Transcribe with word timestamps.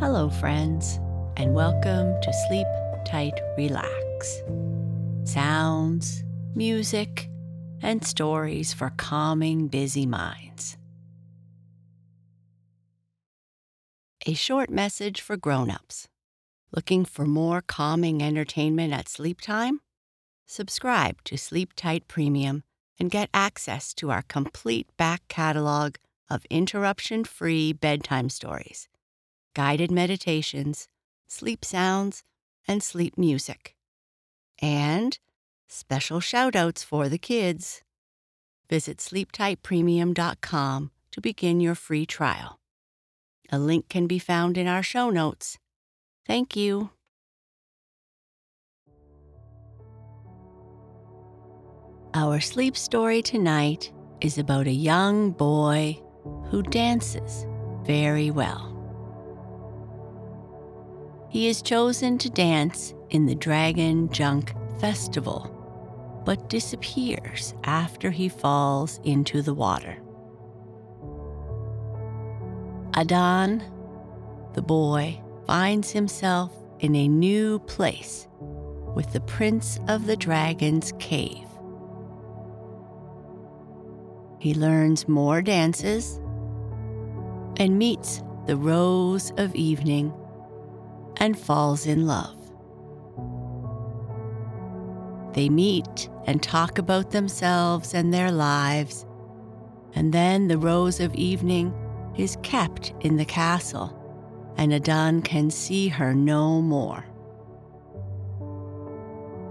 Hello, 0.00 0.30
friends, 0.30 0.98
and 1.36 1.52
welcome 1.52 2.18
to 2.22 2.32
Sleep 2.48 2.66
Tight 3.06 3.38
Relax. 3.58 4.42
Sounds, 5.24 6.24
music, 6.54 7.28
and 7.82 8.02
stories 8.02 8.72
for 8.72 8.94
calming 8.96 9.68
busy 9.68 10.06
minds. 10.06 10.78
A 14.24 14.32
short 14.32 14.70
message 14.70 15.20
for 15.20 15.36
grown-ups. 15.36 16.08
Looking 16.74 17.04
for 17.04 17.26
more 17.26 17.60
calming 17.60 18.22
entertainment 18.22 18.94
at 18.94 19.06
sleep 19.06 19.42
time? 19.42 19.80
Subscribe 20.46 21.22
to 21.24 21.36
Sleep 21.36 21.74
Tight 21.76 22.08
Premium 22.08 22.62
and 22.98 23.10
get 23.10 23.28
access 23.34 23.92
to 23.96 24.10
our 24.10 24.22
complete 24.22 24.86
back 24.96 25.28
catalog 25.28 25.96
of 26.30 26.46
interruption-free 26.48 27.74
bedtime 27.74 28.30
stories 28.30 28.88
guided 29.54 29.90
meditations, 29.90 30.88
sleep 31.26 31.64
sounds, 31.64 32.22
and 32.66 32.82
sleep 32.82 33.16
music. 33.18 33.74
And 34.60 35.18
special 35.68 36.20
shoutouts 36.20 36.84
for 36.84 37.08
the 37.08 37.18
kids. 37.18 37.82
Visit 38.68 38.98
sleeptightpremium.com 38.98 40.90
to 41.12 41.20
begin 41.20 41.60
your 41.60 41.74
free 41.74 42.06
trial. 42.06 42.60
A 43.50 43.58
link 43.58 43.88
can 43.88 44.06
be 44.06 44.18
found 44.18 44.56
in 44.56 44.68
our 44.68 44.82
show 44.82 45.10
notes. 45.10 45.58
Thank 46.26 46.54
you. 46.54 46.90
Our 52.14 52.40
sleep 52.40 52.76
story 52.76 53.22
tonight 53.22 53.92
is 54.20 54.38
about 54.38 54.66
a 54.66 54.72
young 54.72 55.30
boy 55.30 56.00
who 56.50 56.62
dances 56.62 57.46
very 57.84 58.30
well. 58.30 58.79
He 61.30 61.46
is 61.46 61.62
chosen 61.62 62.18
to 62.18 62.28
dance 62.28 62.92
in 63.10 63.26
the 63.26 63.36
Dragon 63.36 64.10
Junk 64.10 64.52
Festival, 64.80 66.22
but 66.24 66.50
disappears 66.50 67.54
after 67.62 68.10
he 68.10 68.28
falls 68.28 68.98
into 69.04 69.40
the 69.40 69.54
water. 69.54 69.96
Adan, 72.94 73.62
the 74.54 74.62
boy, 74.62 75.22
finds 75.46 75.92
himself 75.92 76.52
in 76.80 76.96
a 76.96 77.06
new 77.06 77.60
place 77.60 78.26
with 78.96 79.12
the 79.12 79.20
Prince 79.20 79.78
of 79.86 80.06
the 80.06 80.16
Dragon's 80.16 80.92
cave. 80.98 81.46
He 84.40 84.52
learns 84.52 85.06
more 85.06 85.42
dances 85.42 86.20
and 87.56 87.78
meets 87.78 88.20
the 88.46 88.56
Rose 88.56 89.32
of 89.36 89.54
Evening 89.54 90.12
and 91.20 91.38
falls 91.38 91.86
in 91.86 92.06
love. 92.06 92.36
They 95.34 95.48
meet 95.48 96.10
and 96.26 96.42
talk 96.42 96.78
about 96.78 97.12
themselves 97.12 97.94
and 97.94 98.12
their 98.12 98.32
lives, 98.32 99.06
and 99.94 100.12
then 100.12 100.48
the 100.48 100.58
Rose 100.58 100.98
of 100.98 101.14
Evening 101.14 101.72
is 102.16 102.36
kept 102.42 102.92
in 103.00 103.16
the 103.16 103.24
castle, 103.24 103.96
and 104.56 104.72
Adan 104.72 105.22
can 105.22 105.50
see 105.50 105.88
her 105.88 106.14
no 106.14 106.60
more. 106.60 107.04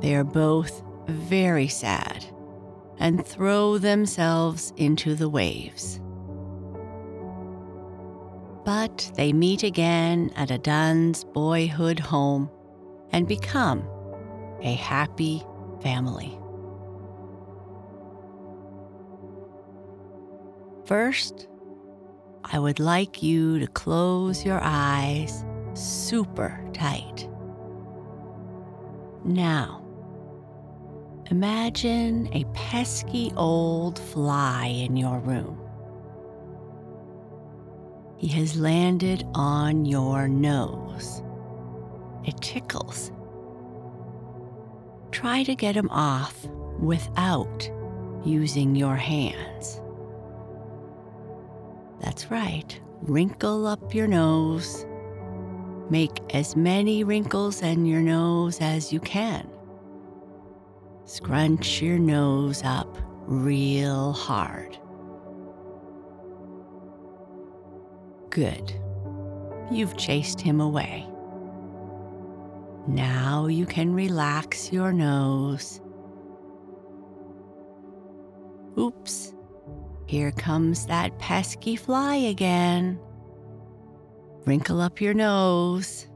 They 0.01 0.15
are 0.15 0.25
both 0.25 0.83
very 1.07 1.67
sad 1.67 2.25
and 2.99 3.25
throw 3.25 3.77
themselves 3.77 4.73
into 4.75 5.15
the 5.15 5.29
waves. 5.29 6.01
But 8.69 9.13
they 9.15 9.33
meet 9.33 9.63
again 9.63 10.31
at 10.35 10.51
Adan's 10.51 11.23
boyhood 11.23 11.99
home 11.99 12.51
and 13.11 13.27
become 13.27 13.83
a 14.61 14.75
happy 14.75 15.43
family. 15.81 16.37
First, 20.85 21.47
I 22.43 22.59
would 22.59 22.79
like 22.79 23.23
you 23.23 23.57
to 23.57 23.65
close 23.65 24.45
your 24.45 24.59
eyes 24.61 25.43
super 25.73 26.63
tight. 26.71 27.27
Now, 29.25 29.83
imagine 31.31 32.29
a 32.33 32.45
pesky 32.53 33.33
old 33.35 33.97
fly 33.97 34.67
in 34.67 34.95
your 34.95 35.17
room. 35.21 35.58
He 38.19 38.27
has 38.27 38.57
landed 38.57 39.25
on 39.33 39.85
your 39.85 40.27
nose. 40.27 41.23
It 42.25 42.39
tickles. 42.41 43.13
Try 45.11 45.43
to 45.43 45.55
get 45.55 45.75
him 45.75 45.89
off 45.89 46.45
without 46.79 47.71
using 48.25 48.75
your 48.75 48.97
hands. 48.97 49.81
That's 52.01 52.29
right. 52.29 52.79
Wrinkle 53.01 53.65
up 53.65 53.95
your 53.95 54.07
nose. 54.07 54.85
Make 55.89 56.19
as 56.35 56.57
many 56.57 57.05
wrinkles 57.05 57.61
in 57.61 57.85
your 57.85 58.01
nose 58.01 58.59
as 58.59 58.91
you 58.91 58.99
can. 58.99 59.49
Scrunch 61.05 61.81
your 61.81 61.97
nose 61.97 62.61
up 62.65 62.97
real 63.25 64.11
hard. 64.11 64.77
Good. 68.29 68.73
You've 69.71 69.97
chased 69.97 70.39
him 70.39 70.61
away. 70.61 71.07
Now 72.87 73.47
you 73.47 73.65
can 73.65 73.93
relax 73.93 74.71
your 74.71 74.91
nose. 74.91 75.81
Oops, 78.77 79.33
here 80.05 80.31
comes 80.31 80.85
that 80.85 81.17
pesky 81.19 81.75
fly 81.75 82.15
again. 82.15 82.99
Wrinkle 84.45 84.81
up 84.81 85.01
your 85.01 85.13
nose. 85.13 86.07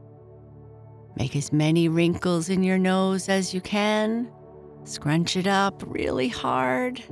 Make 1.16 1.36
as 1.36 1.52
many 1.52 1.88
wrinkles 1.88 2.48
in 2.48 2.62
your 2.62 2.78
nose 2.78 3.28
as 3.28 3.54
you 3.54 3.60
can. 3.60 4.30
Scrunch 4.84 5.36
it 5.36 5.46
up 5.46 5.82
really 5.86 6.28
hard. 6.28 7.02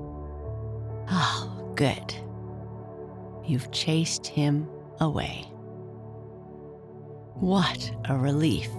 Oh, 1.09 1.73
good. 1.77 2.15
You've 3.45 3.71
chased 3.71 4.27
him 4.27 4.69
away. 5.03 5.45
What 7.35 7.91
a 8.09 8.17
relief. 8.17 8.71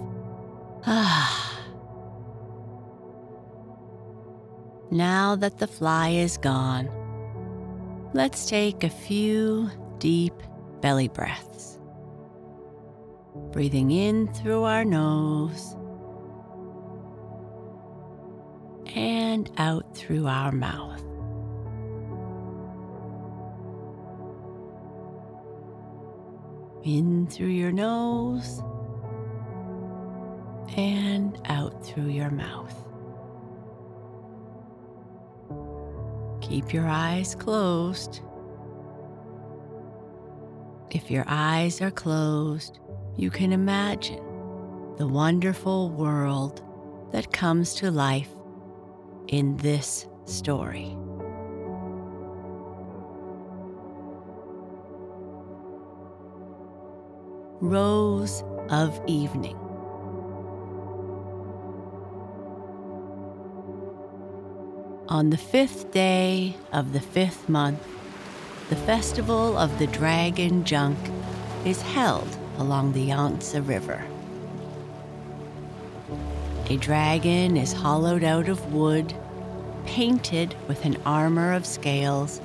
Ah. 0.86 1.40
now 4.90 5.34
that 5.34 5.58
the 5.58 5.66
fly 5.66 6.10
is 6.10 6.36
gone, 6.36 6.88
let's 8.14 8.46
take 8.46 8.84
a 8.84 8.90
few 8.90 9.70
deep 9.98 10.34
belly 10.80 11.08
breaths. 11.08 11.78
Breathing 13.50 13.90
in 13.90 14.32
through 14.34 14.62
our 14.64 14.84
nose 14.84 15.76
and 18.94 19.50
out 19.58 19.96
through 19.96 20.26
our 20.26 20.52
mouth. 20.52 21.02
In 26.84 27.26
through 27.26 27.48
your 27.48 27.72
nose 27.72 28.62
and 30.76 31.40
out 31.46 31.84
through 31.84 32.08
your 32.08 32.30
mouth. 32.30 32.74
Keep 36.40 36.72
your 36.72 36.86
eyes 36.86 37.34
closed. 37.34 38.20
If 40.90 41.10
your 41.10 41.24
eyes 41.26 41.80
are 41.80 41.90
closed, 41.90 42.78
you 43.16 43.30
can 43.30 43.52
imagine 43.52 44.22
the 44.96 45.06
wonderful 45.06 45.90
world 45.90 46.62
that 47.12 47.32
comes 47.32 47.74
to 47.76 47.90
life 47.90 48.30
in 49.28 49.56
this 49.56 50.06
story. 50.26 50.96
Rose 57.64 58.44
of 58.68 59.00
Evening. 59.06 59.56
On 65.08 65.30
the 65.30 65.38
fifth 65.38 65.90
day 65.90 66.56
of 66.74 66.92
the 66.92 67.00
fifth 67.00 67.48
month, 67.48 67.82
the 68.68 68.76
festival 68.76 69.56
of 69.56 69.78
the 69.78 69.86
Dragon 69.86 70.62
Junk 70.64 70.98
is 71.64 71.80
held 71.80 72.28
along 72.58 72.92
the 72.92 73.04
Yangtze 73.04 73.58
River. 73.60 74.04
A 76.68 76.76
dragon 76.76 77.56
is 77.56 77.72
hollowed 77.72 78.24
out 78.24 78.50
of 78.50 78.74
wood, 78.74 79.14
painted 79.86 80.54
with 80.68 80.84
an 80.84 80.98
armor 81.06 81.54
of 81.54 81.64
scales, 81.64 82.42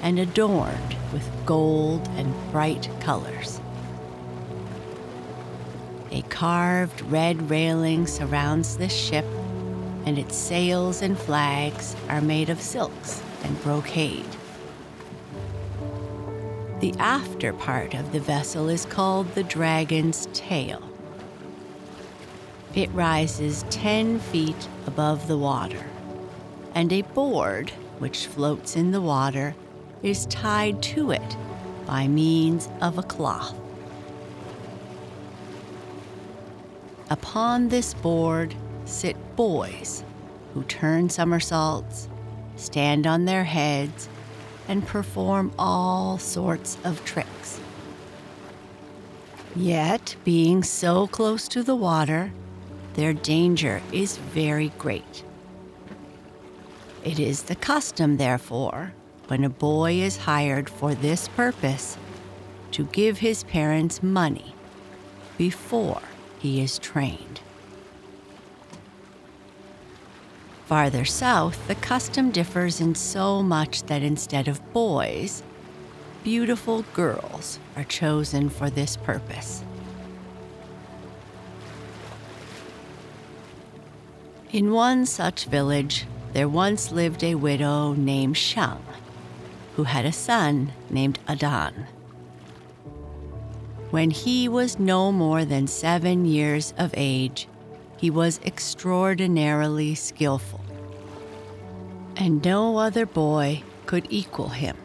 and 0.00 0.18
adorned 0.18 0.96
with 1.12 1.30
gold 1.44 2.08
and 2.16 2.32
bright 2.50 2.88
colors. 3.00 3.60
A 6.12 6.20
carved 6.28 7.00
red 7.10 7.48
railing 7.48 8.06
surrounds 8.06 8.76
this 8.76 8.92
ship, 8.92 9.24
and 10.04 10.18
its 10.18 10.36
sails 10.36 11.00
and 11.00 11.18
flags 11.18 11.96
are 12.10 12.20
made 12.20 12.50
of 12.50 12.60
silks 12.60 13.22
and 13.42 13.62
brocade. 13.62 14.26
The 16.80 16.92
after 16.98 17.54
part 17.54 17.94
of 17.94 18.12
the 18.12 18.20
vessel 18.20 18.68
is 18.68 18.84
called 18.84 19.34
the 19.34 19.42
Dragon's 19.42 20.28
Tail. 20.34 20.82
It 22.74 22.90
rises 22.92 23.64
10 23.70 24.18
feet 24.18 24.68
above 24.86 25.28
the 25.28 25.38
water, 25.38 25.86
and 26.74 26.92
a 26.92 27.00
board, 27.00 27.70
which 28.00 28.26
floats 28.26 28.76
in 28.76 28.90
the 28.90 29.00
water, 29.00 29.54
is 30.02 30.26
tied 30.26 30.82
to 30.82 31.10
it 31.10 31.36
by 31.86 32.06
means 32.06 32.68
of 32.82 32.98
a 32.98 33.02
cloth. 33.02 33.61
Upon 37.12 37.68
this 37.68 37.92
board 37.92 38.54
sit 38.86 39.18
boys 39.36 40.02
who 40.54 40.64
turn 40.64 41.10
somersaults, 41.10 42.08
stand 42.56 43.06
on 43.06 43.26
their 43.26 43.44
heads, 43.44 44.08
and 44.66 44.86
perform 44.86 45.52
all 45.58 46.16
sorts 46.16 46.78
of 46.84 47.04
tricks. 47.04 47.60
Yet, 49.54 50.16
being 50.24 50.62
so 50.62 51.06
close 51.06 51.48
to 51.48 51.62
the 51.62 51.76
water, 51.76 52.32
their 52.94 53.12
danger 53.12 53.82
is 53.92 54.16
very 54.16 54.72
great. 54.78 55.22
It 57.04 57.20
is 57.20 57.42
the 57.42 57.56
custom, 57.56 58.16
therefore, 58.16 58.94
when 59.26 59.44
a 59.44 59.50
boy 59.50 59.96
is 59.96 60.16
hired 60.16 60.70
for 60.70 60.94
this 60.94 61.28
purpose, 61.28 61.98
to 62.70 62.84
give 62.86 63.18
his 63.18 63.44
parents 63.44 64.02
money 64.02 64.54
before 65.36 66.00
he 66.42 66.60
is 66.60 66.76
trained. 66.80 67.40
Farther 70.66 71.04
south, 71.04 71.68
the 71.68 71.76
custom 71.76 72.32
differs 72.32 72.80
in 72.80 72.96
so 72.96 73.44
much 73.44 73.84
that 73.84 74.02
instead 74.02 74.48
of 74.48 74.72
boys, 74.72 75.44
beautiful 76.24 76.84
girls 76.94 77.60
are 77.76 77.84
chosen 77.84 78.48
for 78.48 78.68
this 78.68 78.96
purpose. 78.96 79.62
In 84.50 84.72
one 84.72 85.06
such 85.06 85.44
village, 85.44 86.06
there 86.32 86.48
once 86.48 86.90
lived 86.90 87.22
a 87.22 87.36
widow 87.36 87.92
named 87.92 88.36
Shang, 88.36 88.84
who 89.76 89.84
had 89.84 90.04
a 90.04 90.12
son 90.12 90.72
named 90.90 91.20
Adan. 91.28 91.86
When 93.92 94.10
he 94.10 94.48
was 94.48 94.80
no 94.80 95.12
more 95.12 95.44
than 95.44 95.68
seven 95.68 96.24
years 96.24 96.74
of 96.76 96.92
age, 96.96 97.46
he 97.96 98.10
was 98.10 98.40
extraordinarily 98.44 99.94
skillful 99.94 100.62
and 102.16 102.44
no 102.44 102.78
other 102.78 103.06
boy 103.06 103.62
could 103.86 104.06
equal 104.10 104.50
him. 104.50 104.76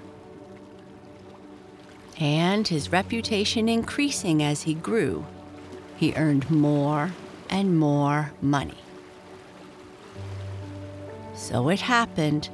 And 2.19 2.67
his 2.67 2.91
reputation 2.91 3.69
increasing 3.69 4.41
as 4.41 4.63
he 4.63 4.73
grew, 4.73 5.25
he 5.97 6.13
earned 6.15 6.49
more 6.49 7.11
and 7.49 7.77
more 7.77 8.33
money. 8.41 8.77
So 11.35 11.69
it 11.69 11.81
happened 11.81 12.49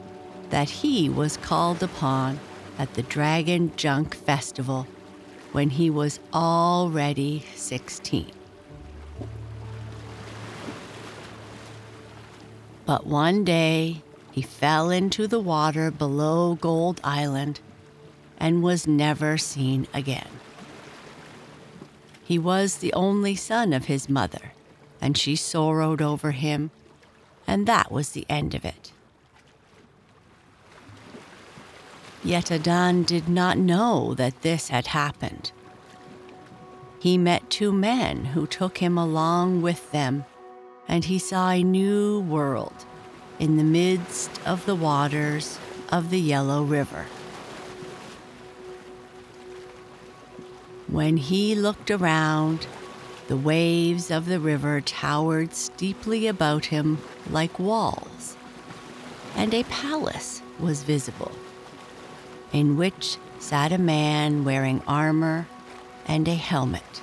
that 0.49 0.69
he 0.69 1.09
was 1.09 1.37
called 1.37 1.81
upon 1.81 2.39
at 2.77 2.93
the 2.95 3.03
Dragon 3.03 3.71
Junk 3.77 4.13
Festival 4.15 4.85
when 5.53 5.69
he 5.69 5.89
was 5.89 6.19
already 6.33 7.45
16. 7.55 8.31
But 12.85 13.07
one 13.07 13.45
day 13.45 14.01
he 14.31 14.41
fell 14.41 14.89
into 14.89 15.27
the 15.27 15.39
water 15.39 15.89
below 15.89 16.55
Gold 16.55 16.99
Island 17.03 17.61
and 18.37 18.61
was 18.61 18.85
never 18.85 19.37
seen 19.37 19.87
again. 19.93 20.27
He 22.23 22.39
was 22.39 22.77
the 22.77 22.93
only 22.93 23.35
son 23.35 23.73
of 23.73 23.85
his 23.85 24.09
mother, 24.09 24.53
and 24.99 25.17
she 25.17 25.35
sorrowed 25.35 26.01
over 26.01 26.31
him, 26.31 26.71
and 27.45 27.67
that 27.67 27.91
was 27.91 28.09
the 28.09 28.25
end 28.27 28.55
of 28.55 28.65
it. 28.65 28.91
Yet 32.23 32.51
Adan 32.51 33.03
did 33.03 33.27
not 33.27 33.57
know 33.57 34.13
that 34.13 34.41
this 34.43 34.69
had 34.69 34.87
happened. 34.87 35.51
He 36.99 37.17
met 37.17 37.49
two 37.49 37.73
men 37.73 38.25
who 38.25 38.47
took 38.47 38.77
him 38.77 38.97
along 38.97 39.61
with 39.61 39.91
them, 39.91 40.23
and 40.87 41.03
he 41.03 41.19
saw 41.19 41.49
a 41.49 41.63
new 41.63 42.21
world 42.21 42.85
in 43.39 43.57
the 43.57 43.63
midst 43.63 44.31
of 44.45 44.65
the 44.65 44.75
waters 44.75 45.59
of 45.91 46.11
the 46.11 46.19
Yellow 46.19 46.63
River. 46.63 47.07
When 50.87 51.17
he 51.17 51.55
looked 51.55 51.91
around, 51.91 52.67
the 53.27 53.35
waves 53.35 54.11
of 54.11 54.27
the 54.27 54.39
river 54.39 54.79
towered 54.79 55.53
steeply 55.53 56.27
about 56.27 56.65
him 56.65 56.99
like 57.29 57.59
walls, 57.59 58.37
and 59.35 59.53
a 59.53 59.63
palace 59.63 60.41
was 60.59 60.83
visible, 60.83 61.31
in 62.53 62.77
which 62.77 63.17
sat 63.39 63.73
a 63.73 63.77
man 63.77 64.45
wearing 64.45 64.81
armor 64.87 65.47
and 66.05 66.27
a 66.27 66.35
helmet. 66.35 67.01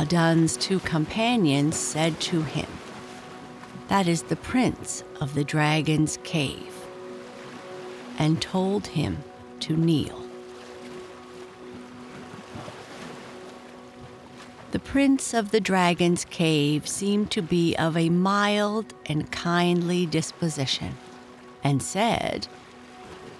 Adan's 0.00 0.56
two 0.56 0.80
companions 0.80 1.76
said 1.76 2.18
to 2.20 2.42
him, 2.42 2.66
that 3.88 4.06
is 4.06 4.22
the 4.22 4.36
prince 4.36 5.02
of 5.20 5.34
the 5.34 5.42
dragon's 5.42 6.16
cave, 6.22 6.86
and 8.18 8.40
told 8.40 8.86
him 8.86 9.18
to 9.58 9.76
kneel. 9.76 10.24
The 14.70 14.78
prince 14.78 15.34
of 15.34 15.50
the 15.50 15.60
dragon's 15.60 16.24
cave 16.24 16.86
seemed 16.86 17.32
to 17.32 17.42
be 17.42 17.74
of 17.74 17.96
a 17.96 18.10
mild 18.10 18.94
and 19.06 19.28
kindly 19.32 20.06
disposition, 20.06 20.96
and 21.62 21.82
said, 21.82 22.48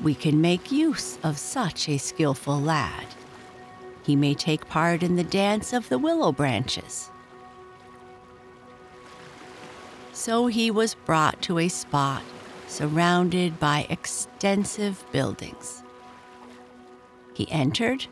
We 0.02 0.14
can 0.14 0.40
make 0.40 0.72
use 0.72 1.19
of 1.22 1.38
such 1.38 1.88
a 1.88 1.99
skilful 1.99 2.61
lad. 2.61 3.06
He 4.02 4.17
may 4.17 4.34
take 4.34 4.69
part 4.69 5.03
in 5.03 5.17
the 5.17 5.24
dance 5.24 5.72
of 5.72 5.89
the 5.89 5.98
willow 5.98 6.32
branches 6.32 7.10
so 10.20 10.48
he 10.48 10.70
was 10.70 10.94
brought 10.94 11.41
to 11.41 11.58
a 11.58 11.67
spot 11.67 12.22
surrounded 12.67 13.58
by 13.58 13.86
extensive 13.89 15.03
buildings. 15.12 15.82
He 17.32 17.50
entered 17.50 18.06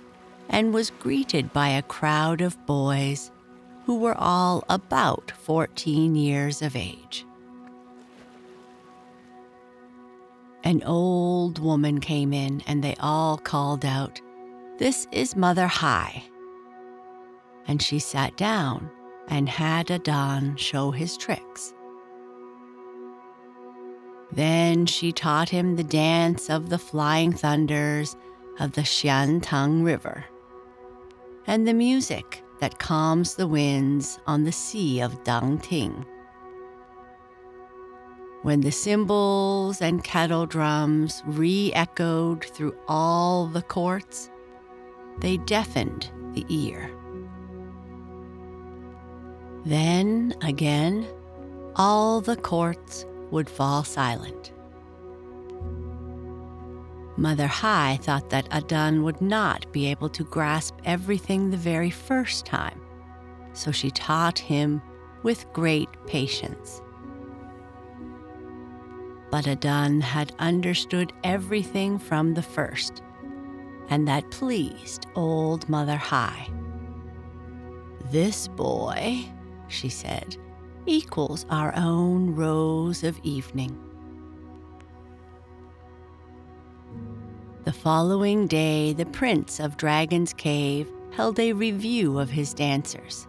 and 0.49 0.73
was 0.73 0.91
greeted 0.91 1.53
by 1.53 1.69
a 1.69 1.83
crowd 1.83 2.41
of 2.41 2.65
boys 2.65 3.31
who 3.85 3.99
were 3.99 4.17
all 4.17 4.65
about 4.71 5.33
14 5.43 6.15
years 6.17 6.62
of 6.62 6.75
age. 6.75 7.27
An 10.65 10.83
old 10.85 11.59
woman 11.59 12.00
came 12.00 12.33
in 12.33 12.62
and 12.67 12.83
they 12.83 12.97
all 13.00 13.38
called 13.38 13.85
out, 13.85 14.21
This 14.79 15.07
is 15.12 15.37
Mother 15.37 15.67
Hai. 15.67 16.25
And 17.67 17.81
she 17.81 17.99
sat 17.99 18.37
down 18.37 18.91
and 19.29 19.49
had 19.49 19.91
Adan 19.91 20.57
show 20.57 20.91
his 20.91 21.17
tricks. 21.17 21.75
Then 24.33 24.87
she 24.87 25.12
taught 25.12 25.49
him 25.49 25.77
the 25.77 25.85
dance 25.85 26.50
of 26.50 26.69
the 26.69 26.79
flying 26.79 27.33
thunders 27.33 28.17
of 28.59 28.73
the 28.73 28.83
Xiantang 28.83 29.85
River 29.85 30.25
and 31.47 31.67
the 31.67 31.75
music 31.75 32.43
that 32.61 32.79
calms 32.79 33.35
the 33.35 33.47
winds 33.47 34.19
on 34.27 34.45
the 34.45 34.53
sea 34.53 35.00
of 35.00 35.23
Dangting. 35.25 36.05
When 38.42 38.61
the 38.61 38.71
cymbals 38.71 39.83
and 39.83 40.04
kettle 40.04 40.47
drums 40.47 41.23
re 41.26 41.73
echoed 41.75 42.45
through 42.45 42.76
all 42.87 43.47
the 43.47 43.62
courts, 43.62 44.30
they 45.18 45.38
deafened 45.38 46.11
the 46.35 46.47
ear. 46.49 46.88
Then 49.64 50.35
again, 50.40 51.07
all 51.75 52.21
the 52.21 52.37
courts 52.37 53.04
would 53.33 53.50
fall 53.50 53.83
silent. 53.83 54.52
Mother 57.16 57.49
Hai 57.49 57.99
thought 58.00 58.30
that 58.30 58.49
Adan 58.52 59.02
would 59.02 59.21
not 59.21 59.71
be 59.73 59.87
able 59.87 60.09
to 60.11 60.23
grasp 60.23 60.76
everything 60.85 61.50
the 61.50 61.57
very 61.57 61.90
first 61.90 62.47
time, 62.47 62.80
so 63.52 63.73
she 63.73 63.90
taught 63.90 64.38
him 64.38 64.80
with 65.25 65.52
great 65.52 65.88
patience. 66.07 66.80
But 69.31 69.47
Adan 69.47 70.01
had 70.01 70.33
understood 70.39 71.13
everything 71.23 71.99
from 71.99 72.35
the 72.35 72.43
first, 72.43 73.03
and 73.91 74.09
that 74.09 74.31
pleased 74.31 75.07
old 75.15 75.69
Mother 75.69 75.97
Hai. 75.97 76.49
This 78.11 78.49
boy, 78.49 79.27
she 79.69 79.91
said, 79.91 80.37
equals 80.87 81.45
our 81.51 81.75
own 81.77 82.35
rose 82.35 83.05
of 83.05 83.21
evening. 83.23 83.79
The 87.65 87.73
following 87.73 88.47
day, 88.47 88.95
the 88.95 89.05
prince 89.05 89.61
of 89.61 89.77
Dragon's 89.77 90.33
Cave 90.33 90.91
held 91.13 91.39
a 91.39 91.53
review 91.53 92.19
of 92.19 92.31
his 92.31 92.55
dancers. 92.55 93.27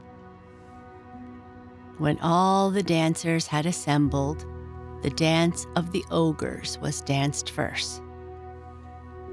When 1.98 2.18
all 2.20 2.72
the 2.72 2.84
dancers 2.84 3.48
had 3.48 3.66
assembled, 3.66 4.46
the 5.02 5.10
dance 5.10 5.66
of 5.76 5.92
the 5.92 6.04
ogres 6.12 6.78
was 6.82 7.02
danced 7.02 7.50
first. 7.52 8.02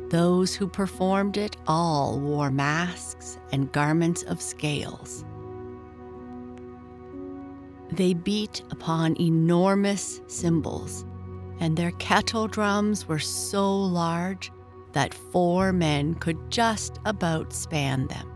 Those 0.09 0.55
who 0.55 0.69
performed 0.69 1.37
it 1.37 1.57
all 1.67 2.21
wore 2.21 2.51
masks 2.51 3.39
and 3.51 3.73
garments 3.73 4.23
of 4.23 4.41
scales. 4.41 5.25
They 7.91 8.15
beat 8.15 8.63
upon 8.71 9.21
enormous 9.21 10.21
cymbals, 10.27 11.05
and 11.59 11.77
their 11.77 11.93
kettle 11.93 12.47
drums 12.47 13.09
were 13.09 13.19
so 13.19 13.77
large 13.77 14.53
that 14.93 15.15
four 15.15 15.73
men 15.73 16.15
could 16.15 16.51
just 16.51 17.01
about 17.05 17.53
span 17.53 18.07
them. 18.07 18.33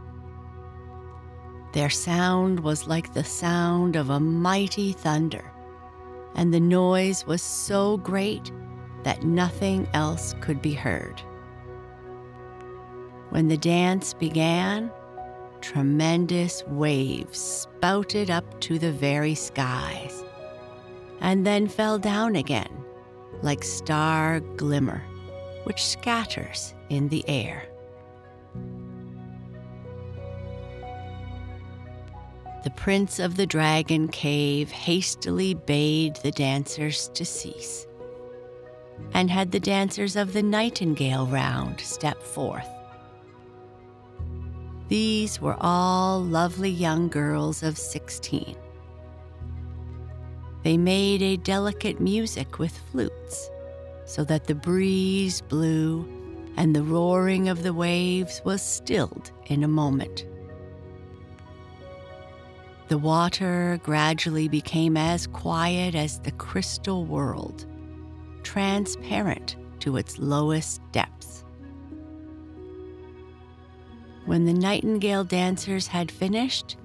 Their 1.73 1.91
sound 1.91 2.61
was 2.61 2.89
like 2.89 3.15
the 3.15 3.25
sound 3.25 3.97
of 3.97 4.11
a 4.11 4.21
mighty 4.21 4.93
thunder, 4.93 5.50
and 6.35 6.53
the 6.53 6.61
noise 6.61 7.27
was 7.27 7.43
so 7.43 7.97
great 7.99 8.51
that 9.03 9.23
nothing 9.23 9.89
else 9.95 10.35
could 10.41 10.61
be 10.61 10.75
heard. 10.75 11.21
When 13.31 13.49
the 13.49 13.57
dance 13.57 14.15
began, 14.15 14.91
tremendous 15.61 16.65
waves 16.67 17.39
spouted 17.39 18.31
up 18.31 18.61
to 18.61 18.79
the 18.79 18.93
very 18.93 19.35
skies 19.35 20.25
and 21.21 21.47
then 21.47 21.69
fell 21.69 21.99
down 21.99 22.37
again 22.37 22.81
like 23.43 23.65
star 23.65 24.41
glimmer, 24.41 25.03
which 25.65 25.85
scatters 25.85 26.75
in 26.89 27.09
the 27.09 27.27
air. 27.29 27.70
The 32.62 32.71
prince 32.71 33.19
of 33.19 33.37
the 33.37 33.47
dragon 33.47 34.09
cave 34.09 34.71
hastily 34.71 35.55
bade 35.55 36.17
the 36.17 36.31
dancers 36.31 37.09
to 37.14 37.25
cease, 37.25 37.87
and 39.14 39.31
had 39.31 39.50
the 39.50 39.61
dancers 39.61 40.14
of 40.14 40.35
the 40.35 40.43
nightingale 40.43 41.26
round 41.26 41.81
step 41.81 42.23
forth. 42.23 42.69
These 44.88 45.40
were 45.40 45.57
all 45.61 46.23
lovely 46.23 46.69
young 46.69 47.09
girls 47.09 47.62
of 47.62 47.79
16. 47.79 48.57
They 50.62 50.76
made 50.76 51.23
a 51.23 51.38
delicate 51.38 51.99
music 51.99 52.59
with 52.59 52.76
flutes, 52.90 53.50
so 54.05 54.23
that 54.25 54.45
the 54.45 54.55
breeze 54.55 55.40
blew 55.40 56.07
and 56.59 56.76
the 56.76 56.83
roaring 56.83 57.49
of 57.49 57.62
the 57.62 57.73
waves 57.73 58.43
was 58.45 58.61
stilled 58.61 59.31
in 59.47 59.64
a 59.64 59.69
moment. 59.69 60.26
The 62.90 62.99
water 62.99 63.78
gradually 63.85 64.49
became 64.49 64.97
as 64.97 65.28
quiet 65.28 65.94
as 65.94 66.18
the 66.18 66.32
crystal 66.32 67.04
world, 67.04 67.64
transparent 68.42 69.54
to 69.78 69.97
its 69.97 70.18
lowest 70.18 70.80
depths. 70.90 71.44
When 74.26 74.44
the 74.44 74.52
nightingale 74.52 75.23
dancers 75.23 75.87
had 75.87 76.11
finished, 76.11 76.78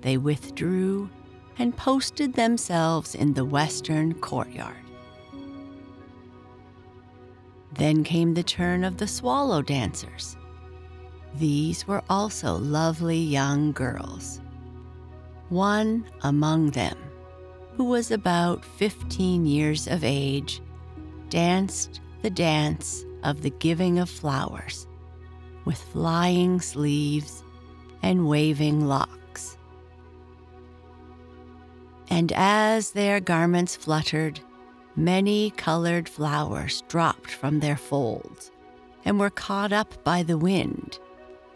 they 0.00 0.16
withdrew 0.16 1.08
and 1.56 1.76
posted 1.76 2.34
themselves 2.34 3.14
in 3.14 3.34
the 3.34 3.44
western 3.44 4.14
courtyard. 4.14 4.84
Then 7.74 8.02
came 8.02 8.34
the 8.34 8.42
turn 8.42 8.82
of 8.82 8.96
the 8.96 9.06
swallow 9.06 9.62
dancers. 9.62 10.36
These 11.36 11.86
were 11.86 12.02
also 12.10 12.56
lovely 12.56 13.18
young 13.18 13.70
girls. 13.70 14.40
One 15.48 16.04
among 16.22 16.70
them, 16.70 16.96
who 17.76 17.84
was 17.84 18.10
about 18.10 18.64
15 18.64 19.46
years 19.46 19.86
of 19.86 20.02
age, 20.02 20.60
danced 21.28 22.00
the 22.22 22.30
dance 22.30 23.04
of 23.22 23.42
the 23.42 23.50
giving 23.50 23.98
of 23.98 24.08
flowers 24.08 24.86
with 25.64 25.78
flying 25.78 26.60
sleeves 26.60 27.42
and 28.02 28.28
waving 28.28 28.86
locks. 28.86 29.58
And 32.08 32.32
as 32.32 32.92
their 32.92 33.20
garments 33.20 33.76
fluttered, 33.76 34.40
many 34.94 35.50
colored 35.50 36.08
flowers 36.08 36.82
dropped 36.88 37.30
from 37.30 37.60
their 37.60 37.76
folds 37.76 38.50
and 39.04 39.18
were 39.18 39.30
caught 39.30 39.72
up 39.72 40.04
by 40.04 40.22
the 40.22 40.38
wind 40.38 40.98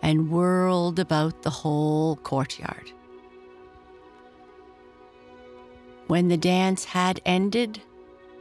and 0.03 0.31
whirled 0.31 0.99
about 0.99 1.43
the 1.43 1.51
whole 1.51 2.17
courtyard. 2.17 2.93
When 6.09 6.29
the 6.29 6.39
dance 6.39 6.85
had 6.87 7.21
ended, 7.27 7.83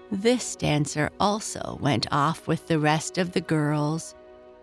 this 0.10 0.56
dancer 0.56 1.12
also 1.20 1.78
went 1.82 2.08
off 2.12 2.48
with 2.48 2.68
the 2.68 2.80
rest 2.80 3.18
of 3.18 3.34
the 3.34 3.42
girls 3.42 4.16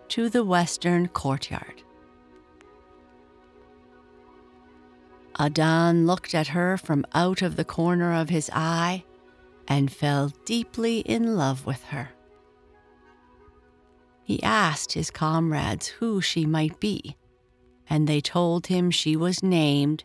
to 0.09 0.27
the 0.27 0.43
western 0.43 1.07
courtyard. 1.09 1.83
Adan 5.39 6.07
looked 6.07 6.33
at 6.33 6.47
her 6.47 6.77
from 6.77 7.05
out 7.13 7.43
of 7.43 7.57
the 7.57 7.65
corner 7.65 8.13
of 8.13 8.29
his 8.29 8.49
eye 8.51 9.03
and 9.67 9.91
fell 9.91 10.33
deeply 10.45 10.99
in 10.99 11.35
love 11.35 11.65
with 11.65 11.83
her. 11.85 12.09
He 14.23 14.41
asked 14.41 14.93
his 14.93 15.11
comrades 15.11 15.87
who 15.87 16.21
she 16.21 16.47
might 16.47 16.79
be, 16.79 17.15
and 17.87 18.07
they 18.07 18.21
told 18.21 18.67
him 18.67 18.89
she 18.89 19.15
was 19.15 19.43
named 19.43 20.03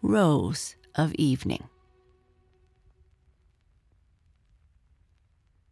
Rose 0.00 0.76
of 0.94 1.14
Evening. 1.16 1.69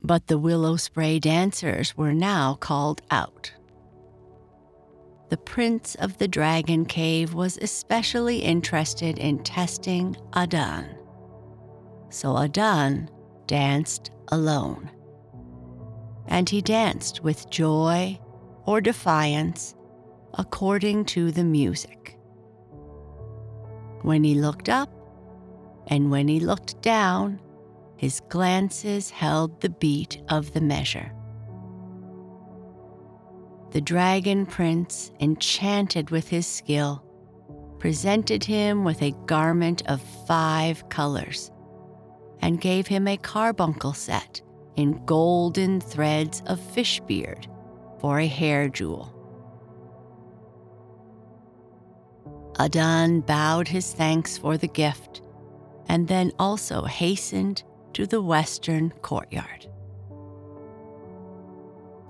But 0.02 0.26
the 0.26 0.38
willow 0.38 0.76
spray 0.76 1.19
dancers 1.19 1.97
were 1.97 2.12
now 2.12 2.55
called 2.55 3.02
out. 3.11 3.52
The 5.28 5.37
prince 5.37 5.95
of 5.97 6.17
the 6.19 6.28
dragon 6.28 6.87
cave 6.87 7.35
was 7.35 7.59
especially 7.59 8.38
interested 8.38 9.19
in 9.19 9.43
testing 9.43 10.17
Adan. 10.35 10.88
So 12.09 12.38
Adan 12.38 13.11
danced 13.47 14.11
alone. 14.28 14.90
And 16.26 16.49
he 16.49 16.62
danced 16.62 17.23
with 17.23 17.50
joy 17.50 18.19
or 18.64 18.81
defiance 18.81 19.75
according 20.35 21.05
to 21.07 21.31
the 21.31 21.45
music. 21.45 22.19
When 24.02 24.25
he 24.25 24.35
looked 24.35 24.69
up 24.69 24.90
and 25.88 26.11
when 26.11 26.28
he 26.28 26.40
looked 26.40 26.81
down, 26.81 27.40
his 27.99 28.23
glances 28.28 29.11
held 29.11 29.61
the 29.61 29.69
beat 29.69 30.23
of 30.28 30.55
the 30.55 30.61
measure. 30.61 31.12
The 33.73 33.81
dragon 33.81 34.47
prince, 34.47 35.11
enchanted 35.21 36.11
with 36.11 36.28
his 36.28 36.47
skill, 36.47 37.05
presented 37.81 38.45
him 38.45 38.85
with 38.85 39.02
a 39.02 39.17
garment 39.26 39.83
of 39.87 40.00
five 40.26 40.88
colors 40.88 41.50
and 42.40 42.61
gave 42.61 42.87
him 42.87 43.09
a 43.09 43.17
carbuncle 43.17 43.93
set 43.93 44.40
in 44.76 45.05
golden 45.05 45.81
threads 45.81 46.40
of 46.47 46.61
fish 46.61 47.00
beard 47.00 47.49
for 47.99 48.21
a 48.21 48.26
hair 48.28 48.69
jewel. 48.69 49.12
Adan 52.61 53.23
bowed 53.23 53.67
his 53.67 53.93
thanks 53.93 54.38
for 54.38 54.57
the 54.57 54.69
gift 54.69 55.21
and 55.88 56.07
then 56.07 56.31
also 56.38 56.85
hastened 56.85 57.64
the 58.07 58.23
western 58.23 58.90
courtyard. 59.02 59.67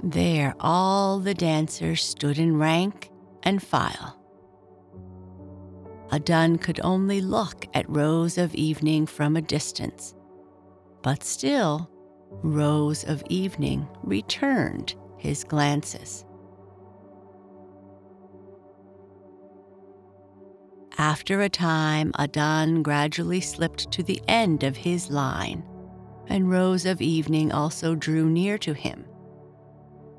There, 0.02 0.54
all 0.60 1.18
the 1.18 1.34
dancers 1.34 2.04
stood 2.04 2.38
in 2.38 2.56
rank 2.56 3.10
and 3.42 3.62
file. 3.62 4.16
Adan 6.10 6.58
could 6.58 6.80
only 6.82 7.20
look 7.20 7.66
at 7.74 7.88
Rose 7.90 8.38
of 8.38 8.54
Evening 8.54 9.06
from 9.06 9.36
a 9.36 9.42
distance, 9.42 10.14
but 11.02 11.22
still, 11.22 11.90
Rose 12.30 13.04
of 13.04 13.22
Evening 13.28 13.86
returned 14.02 14.94
his 15.16 15.44
glances. 15.44 16.24
After 20.96 21.42
a 21.42 21.48
time, 21.48 22.12
Adan 22.18 22.82
gradually 22.82 23.40
slipped 23.40 23.90
to 23.92 24.02
the 24.02 24.20
end 24.26 24.64
of 24.64 24.76
his 24.76 25.10
line, 25.10 25.62
and 26.28 26.50
Rose 26.50 26.86
of 26.86 27.00
Evening 27.00 27.52
also 27.52 27.94
drew 27.94 28.28
near 28.30 28.58
to 28.58 28.74
him, 28.74 29.04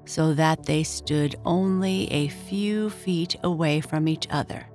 so 0.05 0.33
that 0.33 0.65
they 0.65 0.83
stood 0.83 1.35
only 1.45 2.11
a 2.11 2.27
few 2.27 2.89
feet 2.89 3.35
away 3.43 3.79
from 3.81 4.07
each 4.07 4.27
other. 4.29 4.65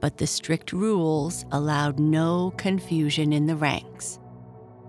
but 0.00 0.16
the 0.16 0.26
strict 0.26 0.72
rules 0.72 1.44
allowed 1.52 1.98
no 1.98 2.52
confusion 2.56 3.32
in 3.32 3.46
the 3.46 3.56
ranks, 3.56 4.18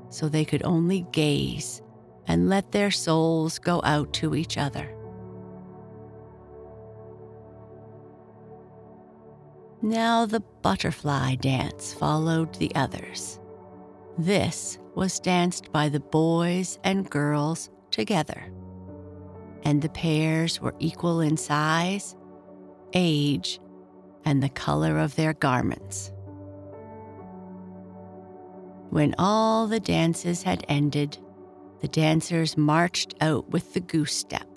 so 0.10 0.30
they 0.30 0.46
could 0.46 0.64
only 0.64 1.06
gaze 1.12 1.82
and 2.28 2.50
let 2.50 2.72
their 2.72 2.92
souls 2.92 3.58
go 3.60 3.82
out 3.84 4.14
to 4.14 4.36
each 4.36 4.58
other. 4.58 4.96
Now 9.82 10.26
the 10.26 10.42
butterfly 10.62 11.36
dance 11.36 11.94
followed 11.94 12.54
the 12.56 12.74
others. 12.76 13.39
This 14.20 14.78
was 14.96 15.18
danced 15.22 15.72
by 15.72 15.88
the 15.88 16.02
boys 16.02 16.78
and 16.84 17.10
girls 17.10 17.70
together, 17.90 18.52
and 19.64 19.82
the 19.82 19.88
pairs 19.88 20.60
were 20.60 20.76
equal 20.78 21.22
in 21.22 21.38
size, 21.38 22.18
age, 22.92 23.62
and 24.26 24.44
the 24.44 24.50
color 24.50 25.00
of 25.00 25.16
their 25.16 25.32
garments. 25.32 26.12
When 28.90 29.16
all 29.18 29.68
the 29.68 29.80
dances 29.80 30.44
had 30.44 30.66
ended, 30.68 31.18
the 31.80 31.88
dancers 31.88 32.58
marched 32.58 33.16
out 33.22 33.50
with 33.52 33.74
the 33.74 33.80
goose 33.80 34.18
step. 34.18 34.50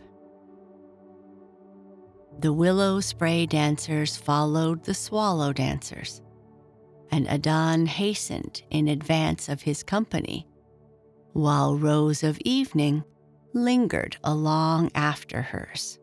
The 2.41 2.53
willow 2.53 2.99
spray 2.99 3.47
dancers 3.47 4.17
followed 4.17 4.83
the 4.83 4.95
swallow 4.95 5.53
dancers, 5.53 6.21
and 7.13 7.29
Adan 7.29 7.85
hastened 7.87 8.63
in 8.71 8.89
advance 8.89 9.49
of 9.51 9.63
his 9.63 9.83
company, 9.83 10.49
while 11.35 11.77
Rose 11.77 12.25
of 12.25 12.39
Evening 12.45 13.05
lingered 13.53 14.17
along 14.25 14.91
after 14.95 15.43
hers. 15.43 15.99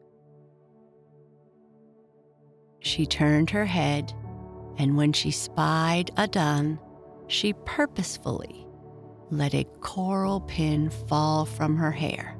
She 2.79 3.07
turned 3.07 3.49
her 3.49 3.65
head, 3.65 4.13
and 4.77 4.95
when 4.95 5.11
she 5.11 5.31
spied 5.31 6.11
Adan, 6.15 6.79
she 7.27 7.53
purposefully 7.65 8.67
let 9.31 9.53
a 9.53 9.65
coral 9.81 10.41
pin 10.41 10.89
fall 10.89 11.45
from 11.45 11.75
her 11.75 11.91
hair. 11.91 12.37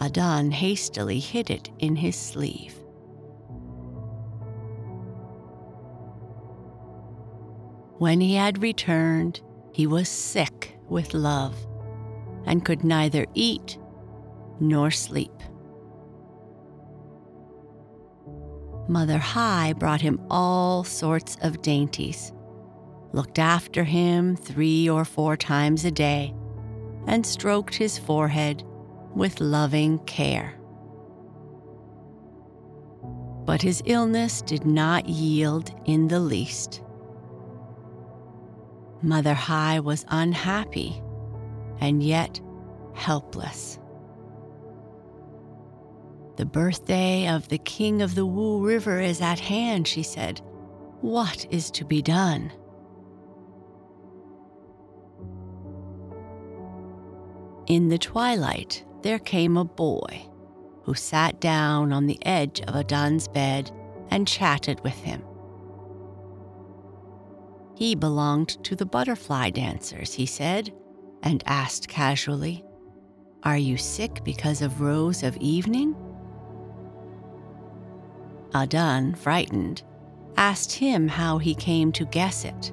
Adan 0.00 0.50
hastily 0.50 1.20
hid 1.20 1.50
it 1.50 1.70
in 1.78 1.96
his 1.96 2.16
sleeve. 2.16 2.74
When 7.98 8.20
he 8.20 8.34
had 8.34 8.62
returned, 8.62 9.40
he 9.72 9.86
was 9.86 10.08
sick 10.08 10.76
with 10.88 11.14
love 11.14 11.54
and 12.44 12.64
could 12.64 12.84
neither 12.84 13.26
eat 13.34 13.78
nor 14.60 14.90
sleep. 14.90 15.32
Mother 18.88 19.18
Hai 19.18 19.72
brought 19.72 20.00
him 20.00 20.20
all 20.30 20.84
sorts 20.84 21.36
of 21.40 21.62
dainties, 21.62 22.32
looked 23.12 23.38
after 23.38 23.82
him 23.82 24.36
three 24.36 24.88
or 24.88 25.04
four 25.04 25.36
times 25.36 25.84
a 25.84 25.90
day, 25.90 26.34
and 27.06 27.26
stroked 27.26 27.74
his 27.74 27.98
forehead 27.98 28.62
with 29.14 29.40
loving 29.40 29.98
care. 30.00 30.54
But 33.44 33.62
his 33.62 33.82
illness 33.86 34.42
did 34.42 34.66
not 34.66 35.08
yield 35.08 35.72
in 35.86 36.08
the 36.08 36.20
least. 36.20 36.82
Mother 39.06 39.34
Hai 39.34 39.78
was 39.78 40.04
unhappy 40.08 41.00
and 41.80 42.02
yet 42.02 42.40
helpless. 42.92 43.78
The 46.34 46.44
birthday 46.44 47.28
of 47.28 47.48
the 47.48 47.58
king 47.58 48.02
of 48.02 48.16
the 48.16 48.26
Wu 48.26 48.66
River 48.66 48.98
is 48.98 49.20
at 49.20 49.38
hand, 49.38 49.86
she 49.86 50.02
said. 50.02 50.40
What 51.02 51.46
is 51.50 51.70
to 51.70 51.84
be 51.84 52.02
done? 52.02 52.50
In 57.68 57.88
the 57.90 57.98
twilight, 57.98 58.84
there 59.02 59.20
came 59.20 59.56
a 59.56 59.64
boy 59.64 60.28
who 60.82 60.94
sat 60.94 61.40
down 61.40 61.92
on 61.92 62.06
the 62.06 62.18
edge 62.26 62.60
of 62.62 62.74
Adan's 62.74 63.28
bed 63.28 63.70
and 64.10 64.26
chatted 64.26 64.82
with 64.82 64.94
him. 64.94 65.22
He 67.76 67.94
belonged 67.94 68.64
to 68.64 68.74
the 68.74 68.86
butterfly 68.86 69.50
dancers, 69.50 70.14
he 70.14 70.24
said, 70.24 70.72
and 71.22 71.42
asked 71.46 71.88
casually, 71.88 72.64
Are 73.42 73.58
you 73.58 73.76
sick 73.76 74.24
because 74.24 74.62
of 74.62 74.80
Rose 74.80 75.22
of 75.22 75.36
Evening? 75.36 75.94
Adan, 78.54 79.14
frightened, 79.14 79.82
asked 80.38 80.72
him 80.72 81.06
how 81.06 81.36
he 81.36 81.54
came 81.54 81.92
to 81.92 82.06
guess 82.06 82.46
it. 82.46 82.72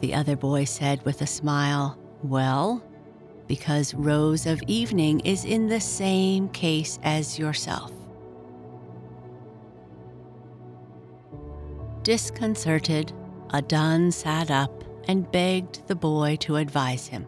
The 0.00 0.14
other 0.14 0.36
boy 0.36 0.64
said 0.64 1.04
with 1.04 1.20
a 1.20 1.26
smile, 1.26 1.98
Well, 2.22 2.82
because 3.46 3.92
Rose 3.92 4.46
of 4.46 4.62
Evening 4.66 5.20
is 5.20 5.44
in 5.44 5.68
the 5.68 5.80
same 5.80 6.48
case 6.48 6.98
as 7.02 7.38
yourself. 7.38 7.92
Disconcerted, 12.08 13.12
Adan 13.52 14.10
sat 14.12 14.50
up 14.50 14.82
and 15.08 15.30
begged 15.30 15.86
the 15.88 15.94
boy 15.94 16.36
to 16.36 16.56
advise 16.56 17.06
him. 17.06 17.26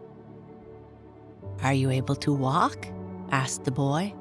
Are 1.62 1.75
you 1.75 1.90
able 1.90 2.16
to 2.16 2.33
walk? 2.33 2.88
asked 3.31 3.64
the 3.64 3.71
boy. 3.71 4.14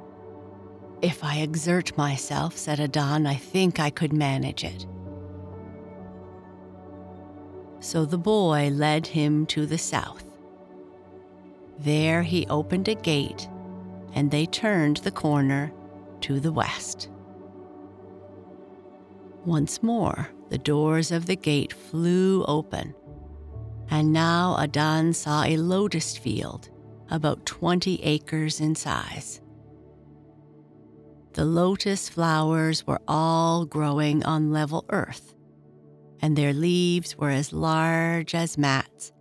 If 1.01 1.23
I 1.23 1.37
exert 1.37 1.97
myself, 1.97 2.57
said 2.57 2.81
Adan, 2.81 3.25
I 3.25 3.35
think 3.35 3.79
I 3.79 3.89
could 3.89 4.11
manage 4.11 4.65
it. 4.65 4.85
So 7.79 8.03
the 8.03 8.17
boy 8.17 8.67
led 8.73 9.07
him 9.07 9.45
to 9.45 9.65
the 9.65 9.77
south. 9.77 10.25
There 11.77 12.21
he 12.21 12.45
opened 12.47 12.89
a 12.89 12.95
gate, 12.95 13.47
and 14.13 14.29
they 14.29 14.45
turned 14.45 14.97
the 14.97 15.11
corner 15.11 15.71
to 16.19 16.41
the 16.41 16.51
west. 16.51 17.07
Once 19.45 19.81
more, 19.81 20.27
the 20.49 20.57
doors 20.57 21.11
of 21.11 21.25
the 21.25 21.35
gate 21.35 21.73
flew 21.73 22.43
open, 22.45 22.93
and 23.89 24.11
now 24.11 24.57
Adan 24.59 25.13
saw 25.13 25.43
a 25.43 25.57
lotus 25.57 26.17
field 26.17 26.69
about 27.09 27.45
20 27.45 28.03
acres 28.03 28.59
in 28.59 28.75
size. 28.75 29.41
The 31.33 31.45
lotus 31.45 32.09
flowers 32.09 32.85
were 32.85 33.01
all 33.07 33.65
growing 33.65 34.23
on 34.25 34.51
level 34.51 34.85
earth, 34.89 35.35
and 36.21 36.35
their 36.35 36.53
leaves 36.53 37.17
were 37.17 37.29
as 37.29 37.53
large 37.53 38.35
as 38.35 38.57
mats, 38.57 39.11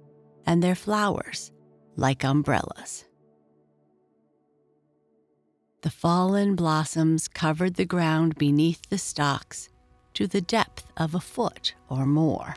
and 0.47 0.63
their 0.63 0.75
flowers 0.75 1.53
like 1.97 2.25
umbrellas. 2.25 3.05
The 5.83 5.91
fallen 5.91 6.57
blossoms 6.57 7.29
covered 7.29 7.75
the 7.75 7.85
ground 7.85 8.37
beneath 8.37 8.89
the 8.89 8.99
stalks 8.99 9.69
to 10.19 10.27
the 10.27 10.41
depth 10.41 10.85
of 10.97 11.15
a 11.15 11.21
foot 11.21 11.75
or 11.89 12.05
more. 12.05 12.57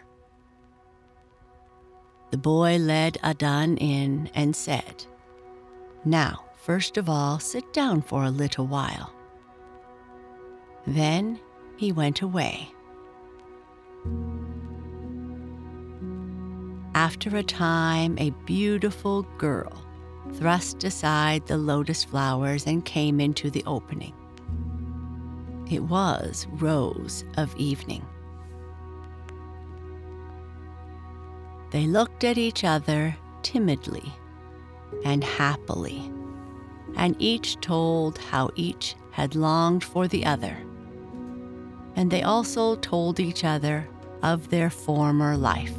The 2.32 2.38
boy 2.38 2.78
led 2.78 3.20
Adan 3.22 3.78
in 3.78 4.32
and 4.34 4.56
said, 4.56 5.06
Now, 6.04 6.46
first 6.56 6.98
of 6.98 7.08
all, 7.08 7.38
sit 7.38 7.72
down 7.72 8.02
for 8.02 8.24
a 8.24 8.32
little 8.32 8.66
while. 8.66 9.14
Then 10.88 11.40
he 11.78 11.92
went 11.92 12.24
away. 12.24 12.68
After 16.96 17.38
a 17.38 17.44
time, 17.44 18.18
a 18.18 18.32
beautiful 18.48 19.22
girl 19.38 19.86
thrust 20.34 20.84
aside 20.84 21.46
the 21.46 21.60
lotus 21.60 22.04
flowers 22.04 22.66
and 22.66 22.84
came 22.84 23.20
into 23.20 23.52
the 23.52 23.64
opening. 23.68 24.16
It 25.72 25.82
was 25.84 26.46
Rose 26.52 27.26
of 27.38 27.56
Evening. 27.56 28.06
They 31.72 31.88
looked 31.88 32.24
at 32.24 32.38
each 32.38 32.64
other 32.64 33.16
timidly 33.42 34.14
and 35.04 35.24
happily, 35.24 36.12
and 36.96 37.16
each 37.18 37.60
told 37.62 38.20
how 38.20 38.52
each 38.56 38.96
had 39.12 39.34
longed 39.34 39.84
for 39.84 40.08
the 40.08 40.26
other 40.26 40.58
and 41.96 42.10
they 42.10 42.24
also 42.24 42.76
told 42.78 43.20
each 43.20 43.44
other 43.44 43.88
of 44.24 44.50
their 44.50 44.70
former 44.70 45.36
life. 45.38 45.76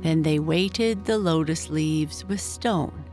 Then 0.00 0.22
they 0.22 0.38
weighted 0.38 1.04
the 1.04 1.18
lotus 1.18 1.70
leaves 1.70 2.24
with 2.24 2.40
stone 2.40 3.04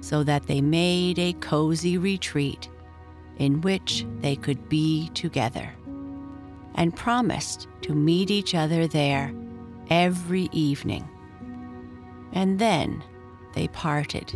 so 0.00 0.22
that 0.24 0.46
they 0.46 0.60
made 0.60 1.18
a 1.18 1.32
cozy 1.34 1.98
retreat 1.98 2.68
in 3.38 3.60
which 3.60 4.06
they 4.20 4.36
could 4.36 4.68
be 4.68 5.08
together, 5.14 5.72
and 6.74 6.96
promised 6.96 7.68
to 7.82 7.94
meet 7.94 8.30
each 8.30 8.54
other 8.54 8.86
there 8.86 9.34
every 9.90 10.48
evening. 10.52 11.08
And 12.32 12.58
then 12.58 13.02
they 13.54 13.68
parted. 13.68 14.32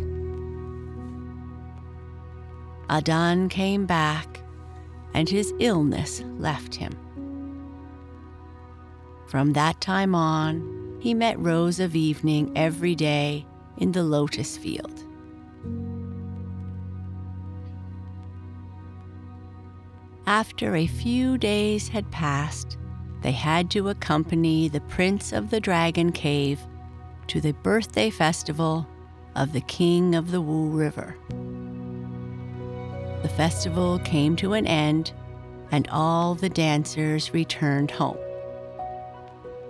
Adan 2.89 3.49
came 3.49 3.85
back 3.85 4.41
and 5.13 5.27
his 5.27 5.53
illness 5.59 6.23
left 6.37 6.75
him. 6.75 6.93
From 9.27 9.53
that 9.53 9.81
time 9.81 10.15
on, 10.15 10.97
he 10.99 11.13
met 11.13 11.39
Rose 11.39 11.79
of 11.79 11.95
Evening 11.95 12.51
every 12.55 12.95
day 12.95 13.45
in 13.77 13.91
the 13.91 14.03
lotus 14.03 14.57
field. 14.57 15.03
After 20.27 20.75
a 20.75 20.87
few 20.87 21.37
days 21.37 21.87
had 21.87 22.11
passed, 22.11 22.77
they 23.21 23.31
had 23.31 23.71
to 23.71 23.87
accompany 23.87 24.67
the 24.67 24.81
Prince 24.81 25.31
of 25.31 25.49
the 25.49 25.61
Dragon 25.61 26.11
Cave 26.11 26.59
to 27.27 27.39
the 27.39 27.53
birthday 27.53 28.09
festival 28.09 28.85
of 29.37 29.53
the 29.53 29.61
King 29.61 30.15
of 30.15 30.31
the 30.31 30.41
Wu 30.41 30.67
River. 30.67 31.15
The 33.21 33.29
festival 33.29 33.99
came 33.99 34.35
to 34.35 34.51
an 34.51 34.67
end, 34.67 35.13
and 35.71 35.87
all 35.93 36.35
the 36.35 36.49
dancers 36.49 37.33
returned 37.33 37.91
home. 37.91 38.17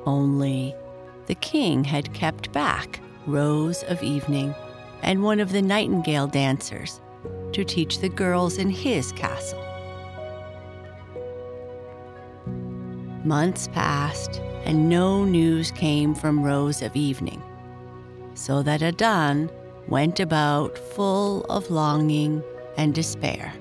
Only 0.07 0.73
the 1.27 1.35
king 1.35 1.83
had 1.83 2.15
kept 2.15 2.51
back 2.51 2.99
Rose 3.27 3.83
of 3.83 4.01
Evening 4.01 4.55
and 5.03 5.21
one 5.21 5.39
of 5.39 5.51
the 5.51 5.61
nightingale 5.61 6.25
dancers 6.25 6.99
to 7.51 7.63
teach 7.63 7.99
the 7.99 8.09
girls 8.09 8.57
in 8.57 8.71
his 8.71 9.11
castle. 9.11 9.66
Months 13.27 13.67
passed, 13.67 14.39
and 14.63 14.87
no 14.87 15.25
news 15.25 15.69
came 15.71 16.15
from 16.15 16.41
Rose 16.41 16.81
of 16.81 16.95
Evening, 16.95 17.43
so 18.35 18.63
that 18.63 18.81
Adan 18.81 19.51
went 19.89 20.21
about 20.21 20.77
full 20.77 21.43
of 21.49 21.69
longing 21.69 22.41
and 22.77 22.95
despair. 22.95 23.53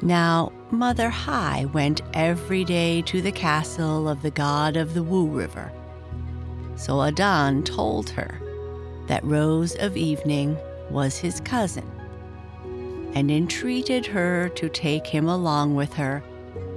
Now, 0.00 0.52
Mother 0.70 1.10
Hai 1.10 1.64
went 1.72 2.02
every 2.14 2.62
day 2.62 3.02
to 3.02 3.20
the 3.20 3.32
castle 3.32 4.08
of 4.08 4.22
the 4.22 4.30
god 4.30 4.76
of 4.76 4.94
the 4.94 5.02
Wu 5.02 5.26
River. 5.26 5.72
So 6.76 7.02
Adan 7.02 7.64
told 7.64 8.10
her 8.10 8.40
that 9.08 9.24
Rose 9.24 9.74
of 9.74 9.96
Evening 9.96 10.56
was 10.88 11.16
his 11.16 11.40
cousin 11.40 11.95
and 13.16 13.30
entreated 13.30 14.04
her 14.04 14.50
to 14.50 14.68
take 14.68 15.06
him 15.06 15.26
along 15.26 15.74
with 15.74 15.90
her 15.94 16.22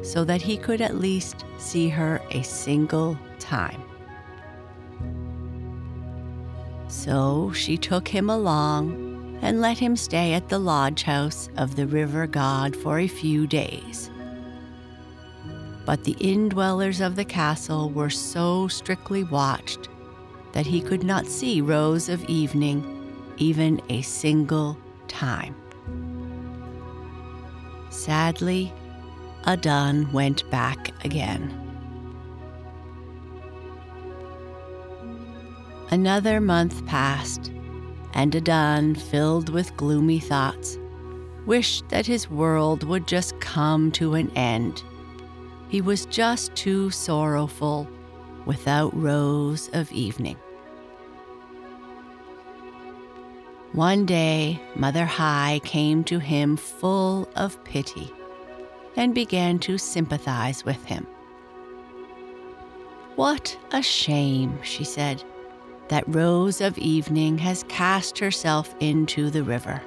so 0.02 0.24
that 0.24 0.42
he 0.42 0.56
could 0.56 0.80
at 0.80 0.96
least 0.96 1.44
see 1.58 1.90
her 1.90 2.22
a 2.32 2.42
single 2.44 3.20
time. 3.40 3.84
So 6.88 7.52
she 7.52 7.76
took 7.76 8.08
him 8.08 8.30
along 8.30 9.38
and 9.42 9.60
let 9.60 9.78
him 9.78 9.98
stay 9.98 10.32
at 10.34 10.48
the 10.48 10.60
lodge 10.60 11.04
house 11.04 11.50
of 11.58 11.76
the 11.76 11.86
river 11.86 12.26
god 12.26 12.74
for 12.74 13.00
a 13.00 13.08
few 13.08 13.46
days. 13.46 14.10
But 15.86 16.06
the 16.06 16.16
indwellers 16.22 17.06
of 17.06 17.18
the 17.18 17.26
castle 17.26 17.90
were 17.90 18.10
so 18.10 18.70
strictly 18.70 19.26
watched 19.26 19.90
that 20.54 20.66
he 20.66 20.80
could 20.80 21.04
not 21.04 21.26
see 21.26 21.60
Rose 21.60 22.08
of 22.08 22.24
Evening 22.30 22.82
even 23.36 23.82
a 23.90 24.02
single 24.04 24.78
time. 25.10 25.54
Sadly, 28.10 28.74
Adan 29.46 30.12
went 30.12 30.50
back 30.50 30.92
again. 31.06 31.54
Another 35.92 36.42
month 36.42 36.84
passed, 36.88 37.52
and 38.16 38.34
Adan, 38.34 38.96
filled 38.96 39.50
with 39.50 39.78
gloomy 39.78 40.20
thoughts, 40.20 40.80
wished 41.46 41.88
that 41.90 42.08
his 42.08 42.28
world 42.32 42.82
would 42.82 43.06
just 43.06 43.40
come 43.42 43.92
to 43.92 44.16
an 44.16 44.32
end. 44.36 44.82
He 45.68 45.80
was 45.80 46.08
just 46.08 46.56
too 46.56 46.90
sorrowful 46.90 47.88
without 48.48 48.92
Rose 48.98 49.70
of 49.74 49.92
Evening. 49.92 50.38
One 53.74 54.08
day, 54.08 54.60
Mother 54.76 55.06
Hai 55.06 55.62
came 55.64 56.04
to 56.06 56.18
him 56.18 56.58
full 56.58 57.30
of 57.36 57.64
pity 57.64 58.12
and 58.96 59.14
began 59.14 59.60
to 59.60 59.78
sympathize 59.78 60.66
with 60.66 60.84
him. 60.86 61.06
What 63.16 63.56
a 63.72 63.84
shame, 63.84 64.58
she 64.64 64.84
said, 64.84 65.24
that 65.90 66.04
Rose 66.08 66.62
of 66.62 66.78
Evening 66.80 67.38
has 67.38 67.64
cast 67.70 68.18
herself 68.18 68.74
into 68.80 69.30
the 69.30 69.44
river. 69.44 69.82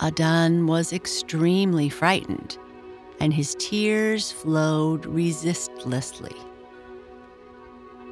Adan 0.00 0.66
was 0.68 0.92
extremely 0.92 1.88
frightened, 1.88 2.58
and 3.18 3.34
his 3.34 3.56
tears 3.58 4.30
flowed 4.30 5.04
resistlessly. 5.06 6.36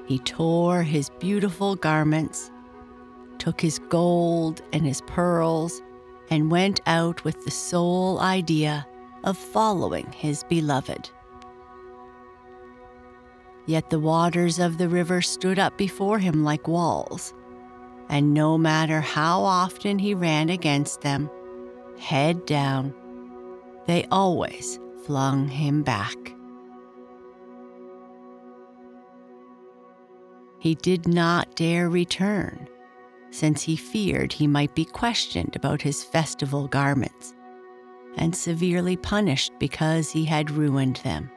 He 0.07 0.19
tore 0.19 0.83
his 0.83 1.11
beautiful 1.19 1.77
garments, 1.77 2.51
took 3.38 3.61
his 3.61 3.79
gold 3.79 4.62
and 4.73 4.85
his 4.85 5.01
pearls, 5.03 5.83
and 6.31 6.51
went 6.51 6.81
out 6.87 7.25
with 7.25 7.45
the 7.45 7.51
sole 7.51 8.21
idea 8.21 8.87
of 9.25 9.38
following 9.38 10.11
his 10.12 10.45
beloved. 10.45 11.11
Yet 13.67 13.88
the 13.88 13.99
waters 13.99 14.59
of 14.59 14.77
the 14.77 14.88
river 14.88 15.23
stood 15.23 15.59
up 15.59 15.79
before 15.79 16.19
him 16.19 16.45
like 16.45 16.69
walls, 16.69 17.33
and 18.11 18.35
no 18.35 18.59
matter 18.59 19.01
how 19.01 19.40
often 19.40 19.99
he 19.99 20.12
ran 20.12 20.51
against 20.51 21.01
them, 21.01 21.31
head 21.99 22.45
down, 22.45 22.95
they 23.87 24.05
always 24.11 24.79
flung 25.05 25.49
him 25.49 25.83
back. 25.83 26.34
He 30.64 30.74
did 30.77 31.07
not 31.07 31.55
dare 31.57 31.90
return, 31.90 32.66
since 33.31 33.61
he 33.61 33.77
feared 33.77 34.33
he 34.33 34.46
might 34.46 34.74
be 34.74 34.87
questioned 34.87 35.55
about 35.55 35.83
his 35.83 36.03
festival 36.03 36.68
garments 36.68 37.35
and 38.16 38.35
severely 38.35 38.96
punished 38.96 39.53
because 39.59 40.11
he 40.11 40.24
had 40.24 40.50
ruined 40.50 40.96
them. 41.05 41.31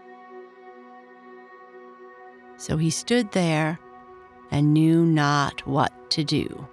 So 2.55 2.77
he 2.77 2.89
stood 2.89 3.29
there 3.33 3.77
and 4.49 4.73
knew 4.73 5.05
not 5.05 5.67
what 5.67 6.09
to 6.11 6.23
do, 6.23 6.65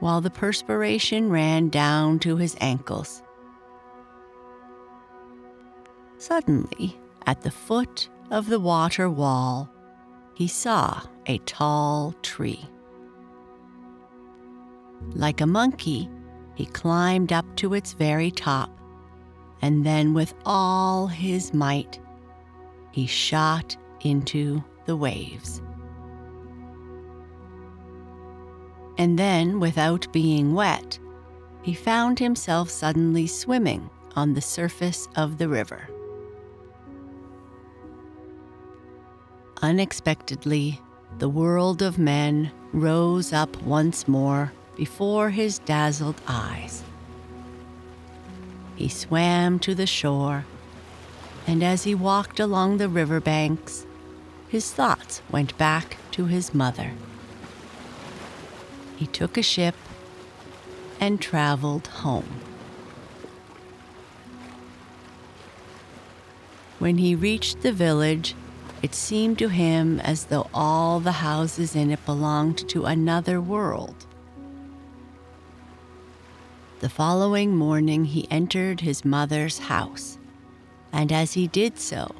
while 0.00 0.20
the 0.20 0.30
perspiration 0.30 1.30
ran 1.30 1.68
down 1.68 2.18
to 2.20 2.38
his 2.38 2.56
ankles. 2.60 3.22
Suddenly, 6.18 6.98
at 7.24 7.42
the 7.42 7.52
foot 7.52 8.08
of 8.32 8.48
the 8.48 8.58
water 8.58 9.08
wall, 9.08 9.70
he 10.34 10.48
saw 10.48 11.02
a 11.26 11.38
tall 11.38 12.14
tree. 12.22 12.64
Like 15.14 15.40
a 15.40 15.46
monkey, 15.46 16.08
he 16.54 16.66
climbed 16.66 17.32
up 17.32 17.46
to 17.56 17.74
its 17.74 17.92
very 17.92 18.30
top, 18.30 18.70
and 19.60 19.86
then, 19.86 20.14
with 20.14 20.34
all 20.44 21.06
his 21.06 21.54
might, 21.54 22.00
he 22.90 23.06
shot 23.06 23.76
into 24.00 24.62
the 24.86 24.96
waves. 24.96 25.62
And 28.98 29.18
then, 29.18 29.60
without 29.60 30.12
being 30.12 30.54
wet, 30.54 30.98
he 31.62 31.74
found 31.74 32.18
himself 32.18 32.68
suddenly 32.68 33.26
swimming 33.26 33.88
on 34.16 34.34
the 34.34 34.40
surface 34.40 35.08
of 35.16 35.38
the 35.38 35.48
river. 35.48 35.88
Unexpectedly, 39.62 40.80
the 41.18 41.28
world 41.28 41.82
of 41.82 41.98
men 41.98 42.50
rose 42.72 43.32
up 43.32 43.62
once 43.62 44.08
more 44.08 44.52
before 44.76 45.30
his 45.30 45.58
dazzled 45.60 46.20
eyes. 46.26 46.82
He 48.74 48.88
swam 48.88 49.58
to 49.60 49.74
the 49.74 49.86
shore, 49.86 50.44
and 51.46 51.62
as 51.62 51.84
he 51.84 51.94
walked 51.94 52.40
along 52.40 52.78
the 52.78 52.88
river 52.88 53.20
banks, 53.20 53.86
his 54.48 54.72
thoughts 54.72 55.22
went 55.30 55.56
back 55.58 55.96
to 56.12 56.26
his 56.26 56.54
mother. 56.54 56.92
He 58.96 59.06
took 59.06 59.36
a 59.36 59.42
ship 59.42 59.74
and 61.00 61.20
traveled 61.20 61.86
home. 61.88 62.40
When 66.78 66.98
he 66.98 67.14
reached 67.14 67.62
the 67.62 67.72
village, 67.72 68.34
it 68.82 68.94
seemed 68.94 69.38
to 69.38 69.48
him 69.48 70.00
as 70.00 70.24
though 70.24 70.48
all 70.52 70.98
the 70.98 71.12
houses 71.12 71.76
in 71.76 71.92
it 71.92 72.04
belonged 72.04 72.68
to 72.68 72.84
another 72.84 73.40
world. 73.40 74.06
The 76.80 76.88
following 76.88 77.56
morning, 77.56 78.04
he 78.04 78.26
entered 78.28 78.80
his 78.80 79.04
mother's 79.04 79.58
house, 79.58 80.18
and 80.92 81.12
as 81.12 81.32
he 81.32 81.46
did 81.46 81.78
so, 81.78 82.12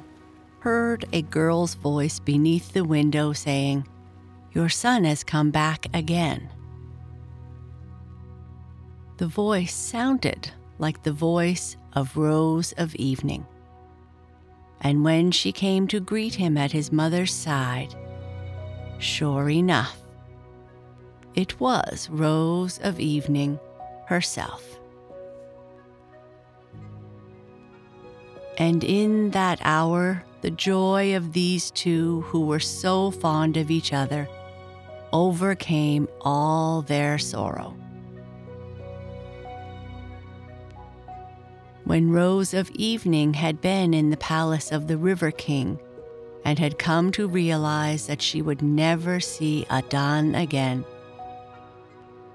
heard 0.59 1.03
a 1.11 1.21
girl's 1.23 1.75
voice 1.75 2.19
beneath 2.19 2.71
the 2.71 2.85
window 2.85 3.33
saying, 3.33 3.85
Your 4.53 4.69
son 4.69 5.03
has 5.03 5.21
come 5.21 5.51
back 5.51 5.87
again. 5.93 6.49
The 9.17 9.27
voice 9.27 9.73
sounded 9.73 10.49
like 10.79 11.03
the 11.03 11.11
voice 11.11 11.75
of 11.91 12.15
Rose 12.15 12.71
of 12.77 12.95
Evening. 12.95 13.45
And 14.83 15.03
when 15.03 15.31
she 15.31 15.51
came 15.51 15.87
to 15.87 15.99
greet 15.99 16.35
him 16.35 16.57
at 16.57 16.73
his 16.73 16.91
mother's 16.91 17.33
side, 17.33 17.95
sure 18.99 19.49
enough, 19.49 19.97
it 21.35 21.59
was 21.59 22.09
Rose 22.09 22.79
of 22.83 22.99
Evening 22.99 23.59
herself. 24.07 24.79
And 28.57 28.83
in 28.83 29.31
that 29.31 29.59
hour, 29.63 30.23
the 30.41 30.51
joy 30.51 31.15
of 31.15 31.33
these 31.33 31.71
two 31.71 32.21
who 32.23 32.41
were 32.41 32.59
so 32.59 33.09
fond 33.09 33.57
of 33.57 33.71
each 33.71 33.93
other 33.93 34.27
overcame 35.11 36.07
all 36.21 36.81
their 36.81 37.17
sorrow. 37.17 37.75
When 41.85 42.11
Rose 42.11 42.53
of 42.53 42.71
Evening 42.71 43.33
had 43.33 43.59
been 43.59 43.93
in 43.93 44.09
the 44.09 44.15
palace 44.15 44.71
of 44.71 44.87
the 44.87 44.97
River 44.97 45.31
King 45.31 45.79
and 46.45 46.57
had 46.57 46.79
come 46.79 47.11
to 47.11 47.27
realize 47.27 48.07
that 48.07 48.21
she 48.21 48.41
would 48.41 48.61
never 48.61 49.19
see 49.19 49.65
Adan 49.69 50.33
again, 50.33 50.85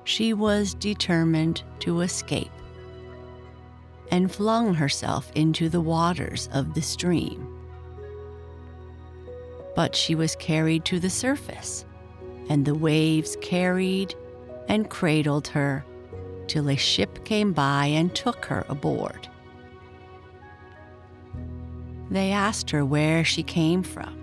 she 0.04 0.34
was 0.34 0.74
determined 0.74 1.62
to 1.80 2.02
escape 2.02 2.50
and 4.10 4.30
flung 4.30 4.74
herself 4.74 5.32
into 5.34 5.70
the 5.70 5.80
waters 5.80 6.50
of 6.52 6.74
the 6.74 6.82
stream. 6.82 7.48
But 9.74 9.96
she 9.96 10.14
was 10.14 10.36
carried 10.36 10.84
to 10.86 11.00
the 11.00 11.10
surface, 11.10 11.86
and 12.50 12.66
the 12.66 12.74
waves 12.74 13.36
carried 13.40 14.14
and 14.68 14.90
cradled 14.90 15.48
her 15.48 15.86
till 16.48 16.68
a 16.68 16.76
ship 16.76 17.24
came 17.24 17.54
by 17.54 17.86
and 17.86 18.14
took 18.14 18.44
her 18.46 18.66
aboard. 18.68 19.28
They 22.10 22.32
asked 22.32 22.70
her 22.70 22.84
where 22.84 23.24
she 23.24 23.42
came 23.42 23.82
from. 23.82 24.14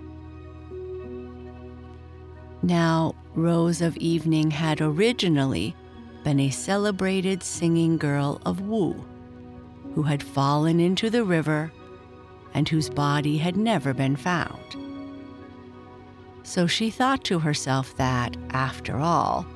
Now, 2.62 3.14
Rose 3.34 3.80
of 3.80 3.96
Evening 3.98 4.50
had 4.50 4.80
originally 4.80 5.76
been 6.24 6.40
a 6.40 6.50
celebrated 6.50 7.42
singing 7.42 7.96
girl 7.96 8.40
of 8.44 8.60
Wu 8.60 9.04
who 9.94 10.02
had 10.02 10.22
fallen 10.22 10.80
into 10.80 11.08
the 11.10 11.22
river 11.22 11.72
and 12.54 12.68
whose 12.68 12.90
body 12.90 13.38
had 13.38 13.56
never 13.56 13.94
been 13.94 14.16
found. 14.16 14.76
So 16.42 16.66
she 16.66 16.90
thought 16.90 17.24
to 17.24 17.38
herself 17.38 17.96
that, 17.96 18.36
after 18.50 18.96
all, 18.96 19.46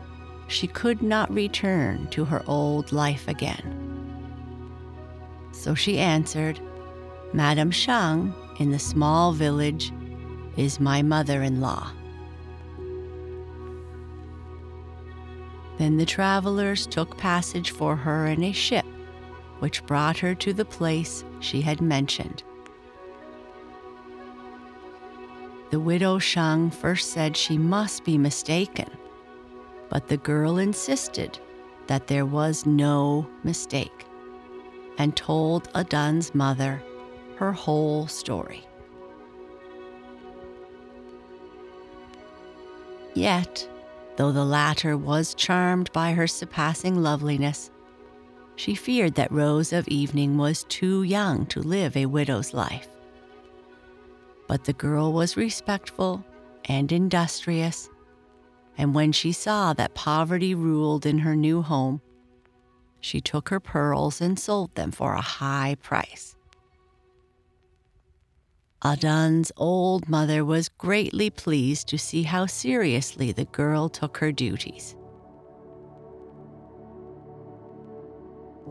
she 0.49 0.67
could 0.67 1.03
not 1.03 1.33
return 1.33 2.09
to 2.09 2.25
her 2.25 2.43
old 2.47 2.93
life 2.93 3.29
again. 3.29 3.77
So 5.53 5.75
she 5.75 5.99
answered, 5.99 6.61
Madame 7.33 7.71
Shang 7.71 8.35
in 8.59 8.73
the 8.73 8.79
small 8.79 9.33
village 9.33 9.93
is 10.57 10.81
my 10.81 11.01
mother 11.01 11.43
in 11.43 11.61
law. 11.61 11.93
Then 15.79 15.97
the 15.97 16.07
travelers 16.07 16.87
took 16.87 17.17
passage 17.17 17.71
for 17.71 17.95
her 17.95 18.27
in 18.27 18.43
a 18.43 18.53
ship 18.53 18.85
which 19.61 19.85
brought 19.87 20.19
her 20.19 20.35
to 20.35 20.53
the 20.53 20.65
place 20.65 21.25
she 21.39 21.61
had 21.61 21.81
mentioned. 21.81 22.43
The 25.71 25.81
widow 25.81 26.19
Shang 26.19 26.71
first 26.71 27.13
said 27.13 27.37
she 27.37 27.57
must 27.57 28.05
be 28.05 28.19
mistaken, 28.19 28.91
but 29.89 30.09
the 30.09 30.17
girl 30.17 30.59
insisted 30.59 31.39
that 31.87 32.09
there 32.09 32.27
was 32.27 32.67
no 32.67 33.29
mistake 33.45 34.07
and 34.99 35.17
told 35.17 35.69
Adan's 35.75 36.35
mother 36.35 36.83
her 37.41 37.53
whole 37.53 38.07
story. 38.07 38.63
Yet, 43.15 43.67
though 44.17 44.31
the 44.31 44.45
latter 44.45 44.95
was 44.95 45.33
charmed 45.33 45.91
by 45.95 46.13
her 46.13 46.27
surpassing 46.27 47.03
loveliness, 47.03 47.71
she 48.57 48.75
feared 48.75 49.15
that 49.15 49.33
Rose 49.33 49.73
of 49.73 49.89
Evening 49.89 50.37
was 50.37 50.65
too 50.65 51.03
young 51.03 51.47
to 51.47 51.63
live 51.63 51.97
a 51.97 52.05
widow's 52.05 52.53
life. 52.53 52.89
But 54.47 54.65
the 54.65 54.75
girl 54.75 55.15
was 55.15 55.39
respectful 55.39 56.23
and 56.67 56.93
industrious, 56.93 57.89
and 58.77 58.95
when 58.95 59.13
she 59.13 59.33
saw 59.33 59.73
that 59.73 59.95
poverty 59.95 60.55
ruled 60.55 61.07
in 61.07 61.21
her 61.21 61.35
new 61.35 61.63
home, 61.63 62.03
she 63.01 63.23
took 63.23 63.49
her 63.49 63.61
pearls 63.61 64.21
and 64.21 64.39
sold 64.39 64.75
them 64.75 64.91
for 64.91 65.15
a 65.15 65.23
high 65.23 65.77
price. 65.81 66.37
Adan's 68.83 69.53
old 69.59 70.09
mother 70.09 70.43
was 70.43 70.71
greatly 70.71 71.29
pleased 71.29 71.87
to 71.89 71.99
see 71.99 72.23
how 72.23 72.47
seriously 72.47 73.31
the 73.31 73.45
girl 73.45 73.91
took 73.91 74.17
her 74.17 74.33
duties. 74.33 74.97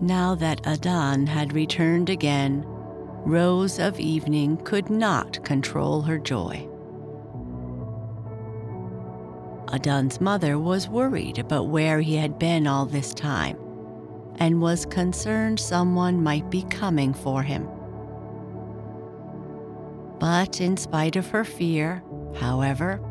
Now 0.01 0.33
that 0.33 0.65
Adan 0.65 1.27
had 1.27 1.53
returned 1.53 2.09
again, 2.09 2.63
Rose 2.65 3.77
of 3.77 3.99
Evening 3.99 4.57
could 4.57 4.89
not 4.89 5.43
control 5.43 6.01
her 6.01 6.17
joy. 6.17 6.67
Adan's 9.71 10.19
mother 10.19 10.57
was 10.57 10.89
worried 10.89 11.37
about 11.37 11.67
where 11.67 12.01
he 12.01 12.15
had 12.15 12.39
been 12.39 12.65
all 12.65 12.87
this 12.87 13.13
time 13.13 13.57
and 14.39 14.59
was 14.59 14.87
concerned 14.87 15.59
someone 15.59 16.23
might 16.23 16.49
be 16.49 16.63
coming 16.63 17.13
for 17.13 17.43
him. 17.43 17.69
But 20.19 20.61
in 20.61 20.77
spite 20.77 21.15
of 21.15 21.29
her 21.29 21.43
fear, 21.43 22.03
however, 22.35 23.01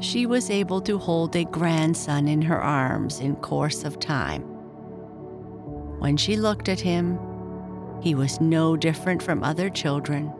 she 0.00 0.26
was 0.26 0.50
able 0.50 0.80
to 0.82 0.98
hold 0.98 1.34
a 1.34 1.44
grandson 1.44 2.28
in 2.28 2.42
her 2.42 2.60
arms 2.60 3.20
in 3.20 3.36
course 3.36 3.84
of 3.84 3.98
time 3.98 4.56
when 5.98 6.16
she 6.16 6.36
looked 6.36 6.68
at 6.68 6.80
him, 6.80 7.18
he 8.02 8.14
was 8.14 8.40
no 8.40 8.76
different 8.76 9.22
from 9.22 9.42
other 9.42 9.70
children, 9.70 10.32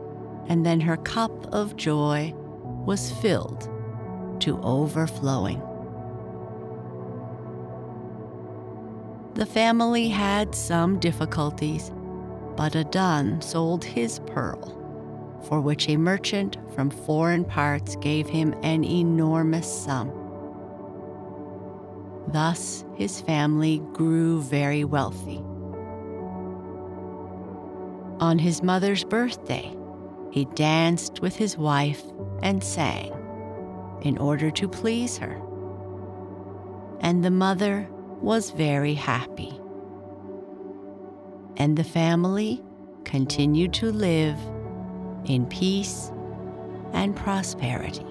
and 0.48 0.64
then 0.64 0.80
her 0.80 0.96
cup 0.98 1.52
of 1.52 1.76
joy 1.76 2.32
was 2.84 3.10
filled 3.10 3.68
to 4.40 4.60
overflowing. 4.62 5.60
The 9.34 9.46
family 9.46 10.08
had 10.08 10.54
some 10.54 10.98
difficulties, 10.98 11.90
but 12.56 12.76
Adan 12.76 13.40
sold 13.40 13.84
his 13.84 14.20
pearl, 14.20 14.85
for 15.48 15.60
which 15.60 15.88
a 15.88 15.96
merchant 15.96 16.56
from 16.74 16.90
foreign 16.90 17.44
parts 17.44 17.96
gave 17.96 18.28
him 18.28 18.54
an 18.62 18.84
enormous 18.84 19.66
sum. 19.66 20.12
Thus, 22.28 22.84
his 22.94 23.20
family 23.20 23.80
grew 23.92 24.42
very 24.42 24.84
wealthy. 24.84 25.42
On 28.18 28.38
his 28.38 28.62
mother's 28.62 29.04
birthday, 29.04 29.76
he 30.30 30.46
danced 30.54 31.20
with 31.20 31.36
his 31.36 31.56
wife 31.56 32.02
and 32.42 32.62
sang 32.62 33.12
in 34.02 34.18
order 34.18 34.50
to 34.50 34.68
please 34.68 35.18
her. 35.18 35.40
And 37.00 37.24
the 37.24 37.30
mother 37.30 37.88
was 38.20 38.50
very 38.50 38.94
happy. 38.94 39.60
And 41.58 41.76
the 41.76 41.84
family 41.84 42.62
continued 43.04 43.72
to 43.74 43.92
live 43.92 44.38
in 45.26 45.46
peace 45.46 46.10
and 46.92 47.14
prosperity. 47.16 48.06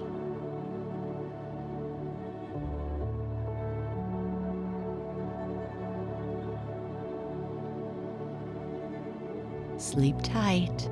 Sleep 9.78 10.16
tight. 10.22 10.88